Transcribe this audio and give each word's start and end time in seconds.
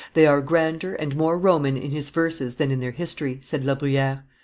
"They 0.15 0.25
are 0.25 0.41
grander 0.41 0.95
and 0.95 1.15
more 1.15 1.37
Roman 1.37 1.77
in 1.77 1.91
his 1.91 2.09
verses 2.09 2.55
than 2.55 2.71
in 2.71 2.79
their 2.79 2.89
history," 2.89 3.37
said 3.43 3.63
La 3.63 3.75
Bruyere. 3.75 4.23